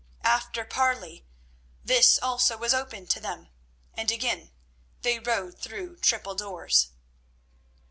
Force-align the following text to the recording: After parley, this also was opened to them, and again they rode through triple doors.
After 0.23 0.65
parley, 0.65 1.27
this 1.85 2.17
also 2.17 2.57
was 2.57 2.73
opened 2.73 3.11
to 3.11 3.19
them, 3.19 3.49
and 3.93 4.09
again 4.09 4.49
they 5.03 5.19
rode 5.19 5.59
through 5.59 5.97
triple 5.97 6.33
doors. 6.33 6.87